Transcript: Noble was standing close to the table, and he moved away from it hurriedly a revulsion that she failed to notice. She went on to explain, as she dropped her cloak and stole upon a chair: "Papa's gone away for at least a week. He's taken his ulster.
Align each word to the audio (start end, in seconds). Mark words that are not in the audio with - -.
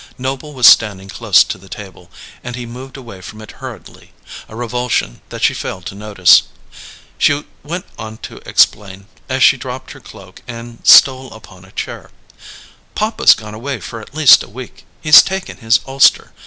Noble 0.17 0.51
was 0.53 0.65
standing 0.65 1.09
close 1.09 1.43
to 1.43 1.59
the 1.59 1.69
table, 1.69 2.09
and 2.43 2.55
he 2.55 2.65
moved 2.65 2.97
away 2.97 3.21
from 3.21 3.39
it 3.39 3.51
hurriedly 3.61 4.13
a 4.49 4.55
revulsion 4.55 5.21
that 5.29 5.43
she 5.43 5.53
failed 5.53 5.85
to 5.85 5.93
notice. 5.93 6.41
She 7.19 7.43
went 7.61 7.85
on 7.99 8.17
to 8.25 8.37
explain, 8.37 9.05
as 9.29 9.43
she 9.43 9.57
dropped 9.57 9.91
her 9.91 9.99
cloak 9.99 10.41
and 10.47 10.79
stole 10.87 11.31
upon 11.31 11.65
a 11.65 11.71
chair: 11.71 12.09
"Papa's 12.95 13.35
gone 13.35 13.53
away 13.53 13.79
for 13.79 14.01
at 14.01 14.15
least 14.15 14.41
a 14.41 14.49
week. 14.49 14.85
He's 15.03 15.21
taken 15.21 15.57
his 15.57 15.79
ulster. 15.85 16.31